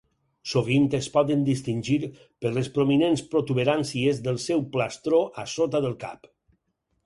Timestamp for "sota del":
5.57-5.99